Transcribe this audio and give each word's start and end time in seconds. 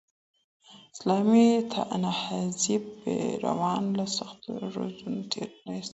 د 0.65 0.67
اسلامي 0.93 1.47
نهضت 2.03 2.65
پیروان 2.99 3.83
له 3.97 4.05
سختو 4.17 4.49
روزنو 4.75 5.21
تېر 5.31 5.49
نه 5.65 5.73
سول. 5.85 5.89